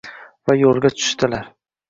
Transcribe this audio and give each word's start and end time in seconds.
va 0.51 0.55
yo'lga 0.61 0.91
tushdilar. 0.95 1.47